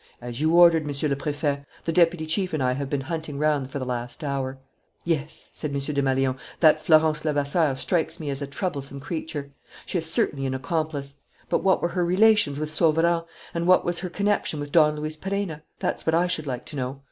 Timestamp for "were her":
11.83-12.03